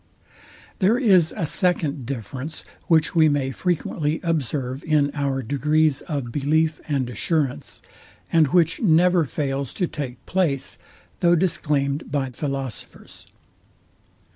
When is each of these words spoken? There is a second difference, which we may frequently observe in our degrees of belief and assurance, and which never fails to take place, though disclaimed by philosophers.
There 0.79 0.97
is 0.97 1.31
a 1.37 1.45
second 1.45 2.07
difference, 2.07 2.65
which 2.87 3.13
we 3.13 3.29
may 3.29 3.51
frequently 3.51 4.19
observe 4.23 4.83
in 4.83 5.11
our 5.13 5.43
degrees 5.43 6.01
of 6.01 6.31
belief 6.31 6.81
and 6.87 7.07
assurance, 7.07 7.83
and 8.33 8.47
which 8.47 8.79
never 8.81 9.25
fails 9.25 9.75
to 9.75 9.85
take 9.85 10.25
place, 10.25 10.79
though 11.19 11.35
disclaimed 11.35 12.09
by 12.11 12.31
philosophers. 12.31 13.27